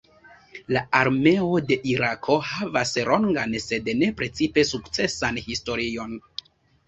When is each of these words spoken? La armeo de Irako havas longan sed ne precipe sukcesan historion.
La 0.75 0.81
armeo 0.99 1.49
de 1.71 1.75
Irako 1.91 2.37
havas 2.51 2.93
longan 3.11 3.53
sed 3.65 3.91
ne 3.99 4.09
precipe 4.23 4.63
sukcesan 4.73 5.37
historion. 5.51 6.17